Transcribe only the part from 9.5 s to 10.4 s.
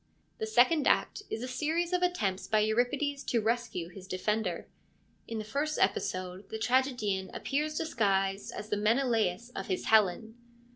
of his Helen.